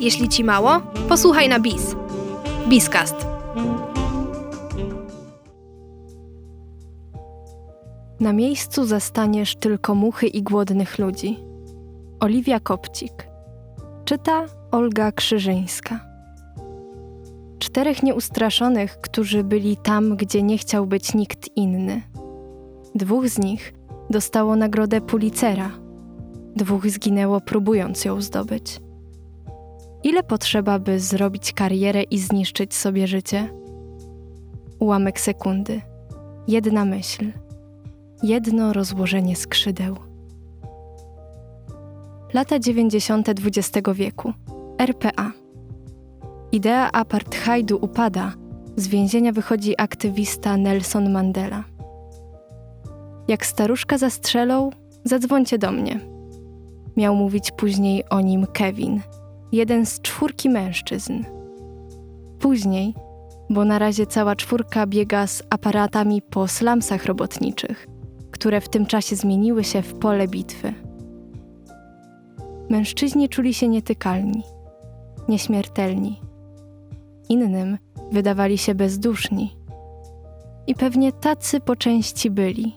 Jeśli 0.00 0.28
ci 0.28 0.44
mało, 0.44 0.80
posłuchaj 1.08 1.48
na 1.48 1.60
BIS. 1.60 1.96
BIScast. 2.68 3.26
Na 8.20 8.32
miejscu 8.32 8.86
zastaniesz 8.86 9.56
tylko 9.56 9.94
muchy 9.94 10.26
i 10.26 10.42
głodnych 10.42 10.98
ludzi. 10.98 11.38
Oliwia 12.20 12.60
Kopcik. 12.60 13.28
Czyta 14.04 14.44
Olga 14.70 15.12
Krzyżyńska. 15.12 16.00
Czterech 17.58 18.02
nieustraszonych, 18.02 19.00
którzy 19.00 19.44
byli 19.44 19.76
tam, 19.76 20.16
gdzie 20.16 20.42
nie 20.42 20.58
chciał 20.58 20.86
być 20.86 21.14
nikt 21.14 21.56
inny. 21.56 22.02
Dwóch 22.94 23.28
z 23.28 23.38
nich 23.38 23.74
dostało 24.10 24.56
nagrodę 24.56 25.00
Pulitzera. 25.00 25.70
Dwóch 26.56 26.90
zginęło 26.90 27.40
próbując 27.40 28.04
ją 28.04 28.20
zdobyć. 28.20 28.85
Ile 30.04 30.22
potrzeba, 30.22 30.78
by 30.78 31.00
zrobić 31.00 31.52
karierę 31.52 32.02
i 32.02 32.18
zniszczyć 32.18 32.74
sobie 32.74 33.06
życie? 33.06 33.48
Ułamek 34.78 35.20
sekundy. 35.20 35.80
Jedna 36.48 36.84
myśl. 36.84 37.32
Jedno 38.22 38.72
rozłożenie 38.72 39.36
skrzydeł. 39.36 39.96
Lata 42.34 42.58
90. 42.58 43.28
XX 43.28 43.88
wieku. 43.94 44.32
RPA. 44.78 45.32
Idea 46.52 46.92
apartheidu 46.92 47.78
upada. 47.80 48.32
Z 48.76 48.88
więzienia 48.88 49.32
wychodzi 49.32 49.74
aktywista 49.80 50.56
Nelson 50.56 51.12
Mandela. 51.12 51.64
Jak 53.28 53.46
staruszka 53.46 53.98
zastrzelą, 53.98 54.70
zadzwońcie 55.04 55.58
do 55.58 55.72
mnie. 55.72 56.00
Miał 56.96 57.16
mówić 57.16 57.50
później 57.50 58.08
o 58.08 58.20
nim 58.20 58.46
Kevin, 58.46 59.00
jeden 59.56 59.86
z 59.86 60.00
czwórki 60.00 60.50
mężczyzn. 60.50 61.24
Później, 62.38 62.94
bo 63.50 63.64
na 63.64 63.78
razie 63.78 64.06
cała 64.06 64.36
czwórka 64.36 64.86
biega 64.86 65.26
z 65.26 65.42
aparatami 65.50 66.22
po 66.22 66.48
slamsach 66.48 67.04
robotniczych, 67.04 67.86
które 68.30 68.60
w 68.60 68.68
tym 68.68 68.86
czasie 68.86 69.16
zmieniły 69.16 69.64
się 69.64 69.82
w 69.82 69.94
pole 69.94 70.28
bitwy. 70.28 70.74
Mężczyźni 72.70 73.28
czuli 73.28 73.54
się 73.54 73.68
nietykalni, 73.68 74.42
nieśmiertelni. 75.28 76.20
Innym 77.28 77.78
wydawali 78.12 78.58
się 78.58 78.74
bezduszni. 78.74 79.56
I 80.66 80.74
pewnie 80.74 81.12
tacy 81.12 81.60
po 81.60 81.76
części 81.76 82.30
byli. 82.30 82.76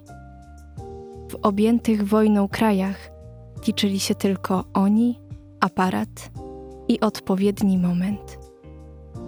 W 1.31 1.36
objętych 1.41 2.08
wojną 2.08 2.47
krajach 2.47 3.11
liczyli 3.67 3.99
się 3.99 4.16
tylko 4.16 4.64
oni, 4.73 5.19
aparat 5.59 6.31
i 6.89 6.99
odpowiedni 6.99 7.77
moment. 7.77 8.39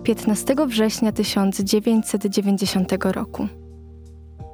15 0.04 0.56
września 0.68 1.12
1990 1.12 3.06
roku. 3.06 3.48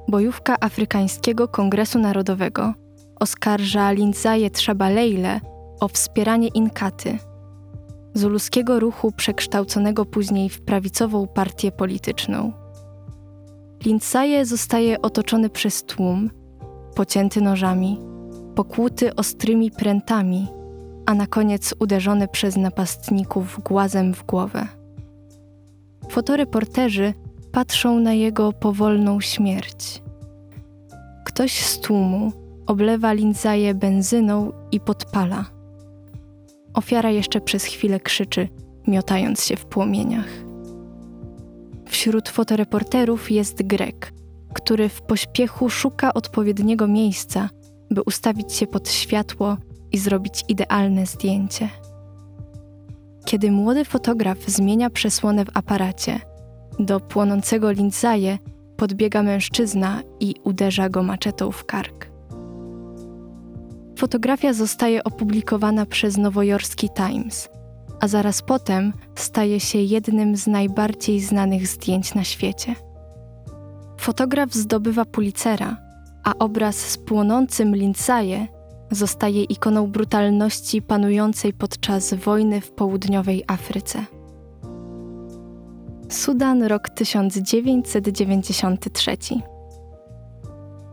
Bojówka 0.08 0.56
Afrykańskiego 0.60 1.48
Kongresu 1.48 2.00
Narodowego 2.00 2.74
oskarża 3.20 3.92
Lindzaje 3.92 4.50
Trzabaleile 4.50 5.42
o 5.80 5.88
wspieranie 5.88 6.48
Inkaty, 6.48 7.18
zuluskiego 8.14 8.80
ruchu 8.80 9.12
przekształconego 9.12 10.06
później 10.06 10.50
w 10.50 10.62
prawicową 10.62 11.28
partię 11.28 11.72
polityczną. 11.72 12.54
Lindsaye 13.86 14.46
zostaje 14.46 15.02
otoczony 15.02 15.50
przez 15.50 15.84
tłum, 15.84 16.30
pocięty 16.96 17.42
nożami, 17.42 18.00
pokłuty 18.56 19.16
ostrymi 19.16 19.72
prętami, 19.72 20.48
a 21.08 21.14
na 21.14 21.28
koniec 21.28 21.74
uderzony 21.80 22.28
przez 22.28 22.58
napastników 22.58 23.60
głazem 23.64 24.14
w 24.14 24.26
głowę. 24.26 24.68
Fotoreporterzy 26.10 27.14
patrzą 27.52 28.00
na 28.00 28.14
jego 28.14 28.54
powolną 28.54 29.22
śmierć. 29.22 30.04
Ktoś 31.26 31.66
z 31.66 31.80
tłumu 31.80 32.32
oblewa 32.66 33.14
Lindsaye 33.14 33.74
benzyną 33.74 34.52
i 34.72 34.80
podpala. 34.80 35.46
Ofiara 36.74 37.12
jeszcze 37.12 37.42
przez 37.42 37.64
chwilę 37.64 38.00
krzyczy, 38.00 38.50
miotając 38.88 39.46
się 39.46 39.56
w 39.56 39.66
płomieniach. 39.66 40.30
Wśród 41.86 42.30
fotoreporterów 42.30 43.32
jest 43.32 43.64
Grek, 43.64 44.14
który 44.54 44.90
w 44.90 45.02
pośpiechu 45.02 45.70
szuka 45.70 46.14
odpowiedniego 46.14 46.88
miejsca, 46.88 47.50
by 47.92 48.02
ustawić 48.02 48.54
się 48.54 48.68
pod 48.68 48.90
światło 48.90 49.58
i 49.98 50.00
zrobić 50.00 50.44
idealne 50.48 51.06
zdjęcie. 51.06 51.70
Kiedy 53.26 53.52
młody 53.52 53.86
fotograf 53.86 54.38
zmienia 54.48 54.90
przesłonę 54.90 55.46
w 55.46 55.58
aparacie, 55.58 56.20
do 56.80 57.00
płonącego 57.00 57.72
Lindsaye 57.72 58.38
podbiega 58.78 59.24
mężczyzna 59.24 60.02
i 60.20 60.36
uderza 60.44 60.90
go 60.90 61.04
maczetą 61.04 61.52
w 61.52 61.66
kark. 61.66 62.10
Fotografia 64.00 64.54
zostaje 64.54 65.04
opublikowana 65.04 65.86
przez 65.86 66.18
nowojorski 66.18 66.90
Times, 66.90 67.50
a 68.00 68.08
zaraz 68.08 68.42
potem 68.42 68.94
staje 69.16 69.60
się 69.60 69.80
jednym 69.80 70.36
z 70.36 70.48
najbardziej 70.48 71.20
znanych 71.20 71.68
zdjęć 71.68 72.16
na 72.16 72.24
świecie. 72.24 72.76
Fotograf 74.00 74.54
zdobywa 74.54 75.06
Pulitzera, 75.06 75.78
a 76.24 76.34
obraz 76.40 76.76
z 76.76 76.98
płonącym 76.98 77.76
Lindsaye 77.76 78.57
zostaje 78.92 79.44
ikoną 79.44 79.88
brutalności 79.88 80.82
panującej 80.82 81.54
podczas 81.54 82.14
wojny 82.14 82.62
w 82.62 82.72
południowej 82.72 83.44
Afryce. 83.48 84.06
Sudan, 86.10 86.64
rok 86.64 86.90
1993. 86.90 89.18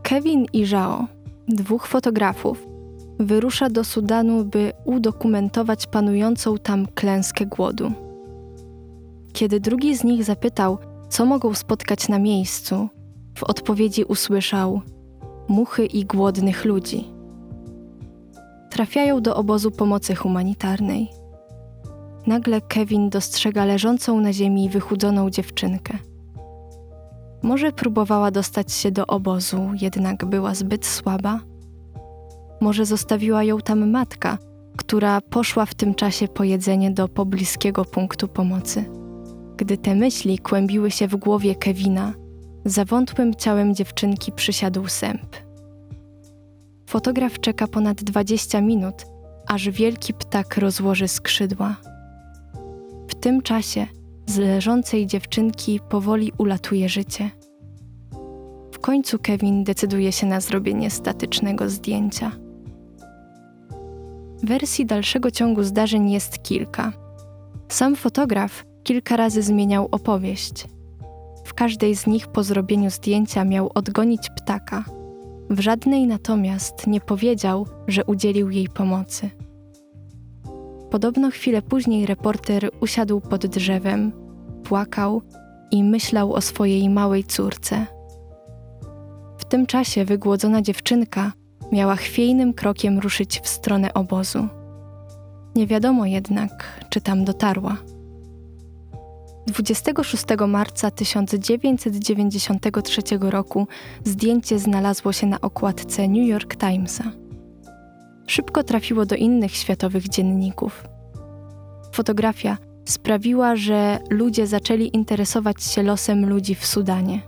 Kevin 0.03 0.45
i 0.53 0.65
Zhao, 0.65 1.07
dwóch 1.47 1.87
fotografów, 1.87 2.67
wyrusza 3.19 3.69
do 3.69 3.83
Sudanu, 3.83 4.45
by 4.45 4.71
udokumentować 4.85 5.87
panującą 5.87 6.57
tam 6.57 6.87
klęskę 6.87 7.45
głodu. 7.45 7.91
Kiedy 9.33 9.59
drugi 9.59 9.97
z 9.97 10.03
nich 10.03 10.23
zapytał, 10.23 10.77
co 11.09 11.25
mogą 11.25 11.53
spotkać 11.53 12.09
na 12.09 12.19
miejscu, 12.19 12.89
w 13.37 13.43
odpowiedzi 13.43 14.03
usłyszał 14.03 14.81
muchy 15.47 15.85
i 15.85 16.05
głodnych 16.05 16.65
ludzi. 16.65 17.14
Trafiają 18.75 19.21
do 19.21 19.35
obozu 19.35 19.71
pomocy 19.71 20.15
humanitarnej. 20.15 21.09
Nagle 22.27 22.61
Kevin 22.61 23.09
dostrzega 23.09 23.65
leżącą 23.65 24.21
na 24.21 24.33
ziemi 24.33 24.69
wychudzoną 24.69 25.29
dziewczynkę. 25.29 25.97
Może 27.43 27.71
próbowała 27.71 28.31
dostać 28.31 28.73
się 28.73 28.91
do 28.91 29.07
obozu, 29.07 29.69
jednak 29.81 30.25
była 30.25 30.55
zbyt 30.55 30.85
słaba 30.85 31.39
może 32.61 32.85
zostawiła 32.85 33.43
ją 33.43 33.59
tam 33.59 33.89
matka, 33.89 34.37
która 34.77 35.21
poszła 35.21 35.65
w 35.65 35.75
tym 35.75 35.95
czasie 35.95 36.27
po 36.27 36.43
jedzenie 36.43 36.91
do 36.91 37.07
pobliskiego 37.07 37.85
punktu 37.85 38.27
pomocy. 38.27 38.85
Gdy 39.57 39.77
te 39.77 39.95
myśli 39.95 40.39
kłębiły 40.39 40.91
się 40.91 41.07
w 41.07 41.15
głowie 41.15 41.55
Kevina, 41.55 42.13
za 42.65 42.85
wątłym 42.85 43.35
ciałem 43.35 43.75
dziewczynki 43.75 44.31
przysiadł 44.31 44.87
sęp. 44.87 45.44
Fotograf 46.85 47.39
czeka 47.39 47.67
ponad 47.67 48.03
20 48.03 48.61
minut, 48.61 49.05
aż 49.47 49.69
wielki 49.69 50.13
ptak 50.13 50.57
rozłoży 50.57 51.07
skrzydła. 51.07 51.75
W 53.07 53.15
tym 53.15 53.41
czasie 53.41 53.87
z 54.25 54.37
leżącej 54.37 55.07
dziewczynki 55.07 55.79
powoli 55.89 56.31
ulatuje 56.37 56.89
życie. 56.89 57.29
W 58.71 58.79
końcu 58.79 59.19
Kevin 59.19 59.63
decyduje 59.63 60.11
się 60.11 60.27
na 60.27 60.41
zrobienie 60.41 60.89
statycznego 60.89 61.69
zdjęcia. 61.69 62.31
Wersji 64.43 64.85
dalszego 64.85 65.31
ciągu 65.31 65.63
zdarzeń 65.63 66.11
jest 66.11 66.43
kilka. 66.43 66.93
Sam 67.67 67.95
fotograf 67.95 68.65
kilka 68.83 69.17
razy 69.17 69.41
zmieniał 69.41 69.87
opowieść. 69.91 70.67
W 71.45 71.53
każdej 71.53 71.95
z 71.95 72.07
nich 72.07 72.27
po 72.27 72.43
zrobieniu 72.43 72.89
zdjęcia 72.89 73.45
miał 73.45 73.71
odgonić 73.75 74.29
ptaka. 74.29 74.83
W 75.49 75.59
żadnej 75.59 76.07
natomiast 76.07 76.87
nie 76.87 77.01
powiedział, 77.01 77.67
że 77.87 78.05
udzielił 78.05 78.49
jej 78.49 78.69
pomocy. 78.69 79.29
Podobno 80.91 81.31
chwilę 81.31 81.61
później 81.61 82.05
reporter 82.05 82.69
usiadł 82.81 83.21
pod 83.21 83.45
drzewem, 83.45 84.11
płakał 84.63 85.21
i 85.71 85.83
myślał 85.83 86.33
o 86.33 86.41
swojej 86.41 86.89
małej 86.89 87.23
córce. 87.23 87.85
W 89.37 89.45
tym 89.45 89.65
czasie 89.65 90.05
wygłodzona 90.05 90.61
dziewczynka 90.61 91.31
miała 91.71 91.95
chwiejnym 91.95 92.53
krokiem 92.53 92.99
ruszyć 92.99 93.39
w 93.39 93.47
stronę 93.47 93.93
obozu. 93.93 94.47
Nie 95.55 95.67
wiadomo 95.67 96.05
jednak, 96.05 96.85
czy 96.89 97.01
tam 97.01 97.25
dotarła. 97.25 97.77
26 99.47 100.25
marca 100.47 100.91
1993 100.91 103.01
roku 103.19 103.67
zdjęcie 104.03 104.59
znalazło 104.59 105.13
się 105.13 105.27
na 105.27 105.41
okładce 105.41 106.07
New 106.07 106.27
York 106.27 106.55
Timesa. 106.55 107.03
Szybko 108.27 108.63
trafiło 108.63 109.05
do 109.05 109.15
innych 109.15 109.55
światowych 109.55 110.09
dzienników. 110.09 110.83
fotografia 111.91 112.57
sprawiła, 112.85 113.55
że 113.55 113.99
ludzie 114.09 114.47
zaczęli 114.47 114.89
interesować 114.93 115.63
się 115.63 115.83
losem 115.83 116.29
ludzi 116.29 116.55
w 116.55 116.65
Sudanie. 116.65 117.21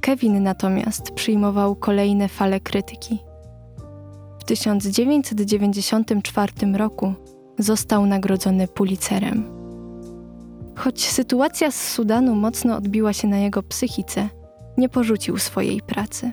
Kevin 0.00 0.42
natomiast 0.42 1.10
przyjmował 1.10 1.76
kolejne 1.76 2.28
fale 2.28 2.60
krytyki. 2.60 3.18
W 4.40 4.44
1994 4.44 6.52
roku 6.76 7.14
został 7.58 8.06
nagrodzony 8.06 8.68
Pulitzerem. 8.68 9.51
Choć 10.76 11.08
sytuacja 11.08 11.70
z 11.70 11.88
Sudanu 11.88 12.34
mocno 12.34 12.76
odbiła 12.76 13.12
się 13.12 13.28
na 13.28 13.38
jego 13.38 13.62
psychice, 13.62 14.28
nie 14.76 14.88
porzucił 14.88 15.38
swojej 15.38 15.80
pracy. 15.80 16.32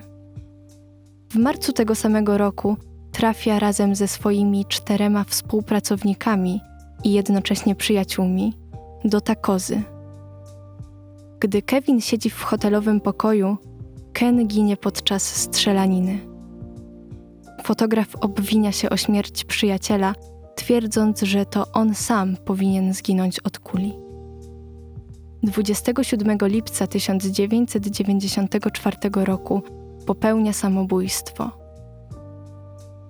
W 1.30 1.36
marcu 1.36 1.72
tego 1.72 1.94
samego 1.94 2.38
roku 2.38 2.76
trafia 3.12 3.58
razem 3.58 3.94
ze 3.94 4.08
swoimi 4.08 4.64
czterema 4.68 5.24
współpracownikami 5.24 6.60
i 7.04 7.12
jednocześnie 7.12 7.74
przyjaciółmi 7.74 8.54
do 9.04 9.20
Takozy. 9.20 9.82
Gdy 11.40 11.62
Kevin 11.62 12.00
siedzi 12.00 12.30
w 12.30 12.42
hotelowym 12.42 13.00
pokoju, 13.00 13.56
Ken 14.12 14.46
ginie 14.46 14.76
podczas 14.76 15.22
strzelaniny. 15.22 16.18
Fotograf 17.62 18.16
obwinia 18.20 18.72
się 18.72 18.90
o 18.90 18.96
śmierć 18.96 19.44
przyjaciela, 19.44 20.14
twierdząc, 20.56 21.22
że 21.22 21.46
to 21.46 21.72
on 21.72 21.94
sam 21.94 22.36
powinien 22.44 22.94
zginąć 22.94 23.40
od 23.40 23.58
kuli. 23.58 24.09
27 25.42 26.38
lipca 26.42 26.86
1994 26.86 28.96
roku 29.14 29.62
popełnia 30.06 30.52
samobójstwo. 30.52 31.50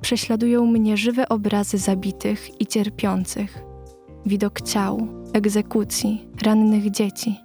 Prześladują 0.01 0.67
mnie 0.67 0.97
żywe 0.97 1.29
obrazy 1.29 1.79
zabitych 1.79 2.61
i 2.61 2.67
cierpiących, 2.67 3.63
widok 4.27 4.61
ciał, 4.61 5.09
egzekucji, 5.33 6.29
rannych 6.43 6.91
dzieci. 6.91 7.41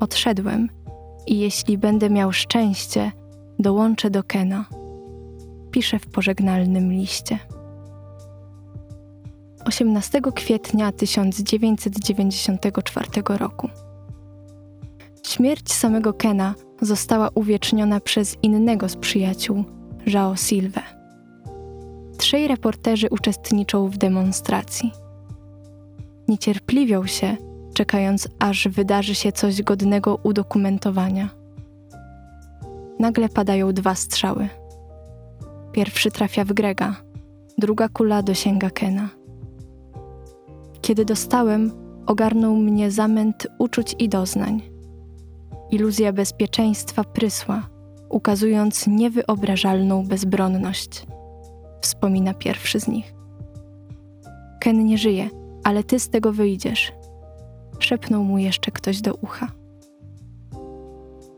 Odszedłem 0.00 0.68
i 1.26 1.38
jeśli 1.38 1.78
będę 1.78 2.10
miał 2.10 2.32
szczęście, 2.32 3.12
dołączę 3.58 4.10
do 4.10 4.22
Kena. 4.22 4.64
Pisze 5.70 5.98
w 5.98 6.06
pożegnalnym 6.06 6.92
liście. 6.92 7.38
18 9.72 10.20
kwietnia 10.34 10.92
1994 10.92 13.08
roku. 13.38 13.68
Śmierć 15.26 15.72
samego 15.72 16.12
Kena 16.12 16.54
została 16.80 17.30
uwieczniona 17.34 18.00
przez 18.00 18.36
innego 18.42 18.88
z 18.88 18.96
przyjaciół, 18.96 19.64
Jao 20.06 20.36
Silve. 20.36 20.82
Trzej 22.18 22.48
reporterzy 22.48 23.08
uczestniczą 23.10 23.88
w 23.88 23.96
demonstracji. 23.96 24.92
Niecierpliwią 26.28 27.06
się, 27.06 27.36
czekając 27.74 28.28
aż 28.38 28.68
wydarzy 28.68 29.14
się 29.14 29.32
coś 29.32 29.62
godnego 29.62 30.18
udokumentowania. 30.22 31.28
Nagle 32.98 33.28
padają 33.28 33.72
dwa 33.72 33.94
strzały. 33.94 34.48
Pierwszy 35.72 36.10
trafia 36.10 36.44
w 36.44 36.52
Grega, 36.52 36.96
druga 37.58 37.88
kula 37.88 38.22
dosięga 38.22 38.70
Kena. 38.70 39.21
Kiedy 40.82 41.04
dostałem, 41.04 41.72
ogarnął 42.06 42.56
mnie 42.56 42.90
zamęt 42.90 43.46
uczuć 43.58 43.96
i 43.98 44.08
doznań. 44.08 44.62
Iluzja 45.70 46.12
bezpieczeństwa 46.12 47.04
prysła, 47.04 47.68
ukazując 48.08 48.86
niewyobrażalną 48.86 50.06
bezbronność. 50.06 51.06
Wspomina 51.80 52.34
pierwszy 52.34 52.80
z 52.80 52.88
nich. 52.88 53.14
Ken 54.60 54.84
nie 54.84 54.98
żyje, 54.98 55.30
ale 55.64 55.84
ty 55.84 56.00
z 56.00 56.08
tego 56.08 56.32
wyjdziesz. 56.32 56.92
Szepnął 57.78 58.24
mu 58.24 58.38
jeszcze 58.38 58.70
ktoś 58.70 59.00
do 59.00 59.14
ucha. 59.14 59.52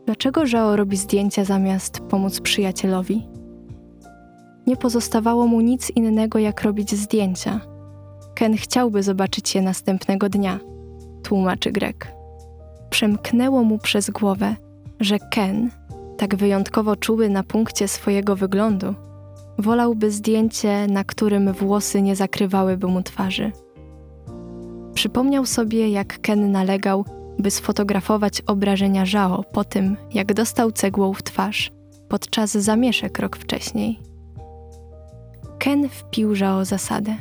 Dlaczego 0.05 0.45
Żao 0.45 0.75
robi 0.75 0.97
zdjęcia 0.97 1.45
zamiast 1.45 1.99
pomóc 1.99 2.39
przyjacielowi? 2.39 3.27
Nie 4.67 4.77
pozostawało 4.77 5.47
mu 5.47 5.61
nic 5.61 5.89
innego, 5.89 6.39
jak 6.39 6.61
robić 6.61 6.95
zdjęcia. 6.95 7.74
Ken 8.35 8.57
chciałby 8.57 9.03
zobaczyć 9.03 9.55
je 9.55 9.61
następnego 9.61 10.29
dnia, 10.29 10.59
tłumaczy 11.23 11.71
Greg. 11.71 12.11
Przemknęło 12.89 13.63
mu 13.63 13.77
przez 13.77 14.09
głowę, 14.09 14.55
że 14.99 15.19
Ken, 15.19 15.71
tak 16.17 16.35
wyjątkowo 16.35 16.95
czuły 16.95 17.29
na 17.29 17.43
punkcie 17.43 17.87
swojego 17.87 18.35
wyglądu, 18.35 18.95
wolałby 19.57 20.11
zdjęcie, 20.11 20.87
na 20.87 21.03
którym 21.03 21.53
włosy 21.53 22.01
nie 22.01 22.15
zakrywałyby 22.15 22.87
mu 22.87 23.03
twarzy. 23.03 23.51
Przypomniał 24.93 25.45
sobie, 25.45 25.89
jak 25.89 26.21
Ken 26.21 26.51
nalegał, 26.51 27.05
by 27.39 27.51
sfotografować 27.51 28.41
obrażenia 28.41 29.05
Żao 29.05 29.43
po 29.43 29.63
tym, 29.63 29.97
jak 30.13 30.33
dostał 30.33 30.71
cegłą 30.71 31.13
w 31.13 31.23
twarz 31.23 31.71
podczas 32.09 32.51
zamieszek 32.51 33.19
rok 33.19 33.37
wcześniej. 33.37 33.99
Ken 35.59 35.89
wpił 35.89 36.35
Żao 36.35 36.65
zasadę. 36.65 37.15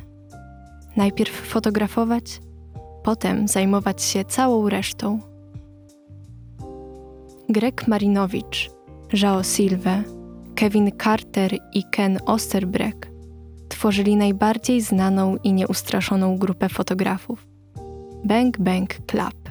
Najpierw 0.97 1.33
fotografować, 1.33 2.41
potem 3.03 3.49
zajmować 3.49 4.03
się 4.03 4.25
całą 4.25 4.69
resztą. 4.69 5.19
Greg 7.49 7.89
Marinowicz, 7.89 8.71
Żao 9.13 9.43
Silve, 9.43 10.03
Kevin 10.55 10.91
Carter 11.03 11.59
i 11.73 11.85
Ken 11.91 12.19
Osterbreck 12.27 13.11
tworzyli 13.69 14.17
najbardziej 14.17 14.81
znaną 14.81 15.37
i 15.37 15.53
nieustraszoną 15.53 16.39
grupę 16.39 16.69
fotografów 16.69 17.47
Bang 18.25 18.59
Bang 18.59 18.95
Club. 19.07 19.44